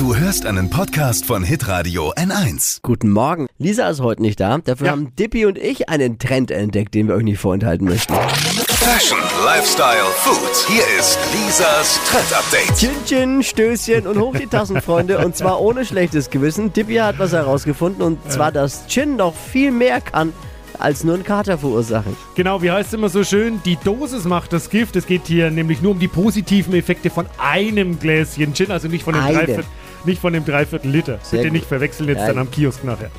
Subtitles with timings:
[0.00, 2.78] Du hörst einen Podcast von Hitradio N1.
[2.80, 3.48] Guten Morgen.
[3.58, 4.56] Lisa ist heute nicht da.
[4.56, 4.92] Dafür Ja.
[4.92, 8.14] haben Dippy und ich einen Trend entdeckt, den wir euch nicht vorenthalten möchten.
[8.14, 10.66] Fashion, Lifestyle, Food.
[10.68, 12.78] Hier ist Lisas Trend Update.
[12.78, 15.18] Chin Chin, Stößchen und hoch die Tassen, Freunde.
[15.18, 16.72] Und zwar ohne schlechtes Gewissen.
[16.72, 20.32] Dippy hat was herausgefunden und zwar, dass Chin noch viel mehr kann,
[20.78, 22.16] als nur einen Kater verursachen.
[22.36, 23.60] Genau, wie heißt es immer so schön?
[23.66, 24.96] Die Dosis macht das Gift.
[24.96, 29.04] Es geht hier nämlich nur um die positiven Effekte von einem Gläschen Gin, also nicht
[29.04, 29.36] von dem Eine.
[29.36, 29.64] Dreiviertel,
[30.06, 31.18] nicht von dem Dreiviertel Liter.
[31.22, 31.52] Sehr Bitte gut.
[31.52, 32.26] nicht verwechseln jetzt Ja.
[32.28, 33.10] dann am Kiosk nachher.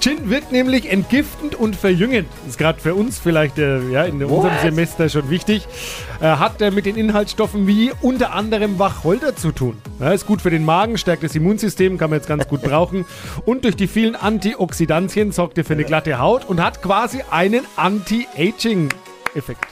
[0.00, 2.26] Gin wirkt nämlich entgiftend und verjüngend.
[2.48, 4.60] Ist gerade für uns vielleicht äh, ja, in unserem What?
[4.62, 5.66] Semester schon wichtig.
[6.20, 9.76] Äh, hat äh, mit den Inhaltsstoffen wie unter anderem Wacholder zu tun.
[9.98, 13.04] Ja, ist gut für den Magen, stärkt das Immunsystem, kann man jetzt ganz gut brauchen.
[13.44, 17.64] Und durch die vielen Antioxidantien sorgt er für eine glatte Haut und hat quasi einen
[17.76, 19.66] Anti-Aging-Effekt.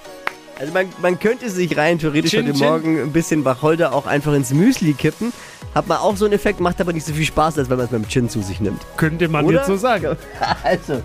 [0.61, 2.59] Also man, man könnte sich rein theoretisch Chin heute.
[2.59, 5.33] Morgen ein bisschen Wacholder auch einfach ins Müsli kippen.
[5.75, 7.87] Hat man auch so einen Effekt, macht aber nicht so viel Spaß, als wenn man
[7.87, 8.81] es beim Chin zu sich nimmt.
[8.97, 9.59] Könnte man Oder?
[9.59, 10.17] jetzt so sagen.
[10.65, 11.03] Also,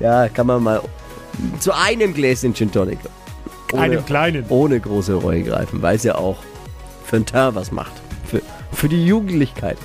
[0.00, 0.80] ja, kann man mal
[1.60, 2.98] zu einem Gläschen Gin Tonic.
[3.72, 4.44] Ohne, Einem kleinen.
[4.48, 6.36] ohne große Reue greifen, weil es ja auch
[7.04, 7.92] für ein Teint was macht.
[8.26, 8.40] Für,
[8.72, 9.78] für die Jugendlichkeit.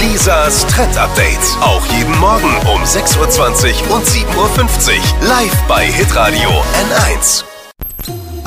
[0.00, 1.38] Lisas Trend Update.
[1.60, 5.28] Auch jeden Morgen um 6.20 Uhr und 7.50 Uhr.
[5.28, 7.47] Live bei Hitradio N1.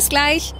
[0.00, 0.54] Bis gleich.